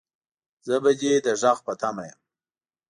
زه 0.67 0.75
به 0.83 0.91
دې 0.99 1.13
د 1.25 1.27
غږ 1.41 1.57
په 1.65 1.73
تمه 1.81 2.03
يم 2.09 2.19